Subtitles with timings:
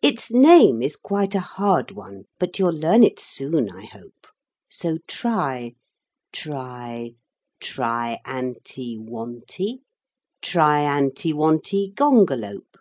[0.00, 4.26] Its name is quite a hard one, but you'll learn it soon, I hope.
[4.70, 5.74] So try:
[6.32, 7.16] Tri
[7.60, 9.80] Tri anti wonti
[10.40, 12.78] Triantiwontigongolope.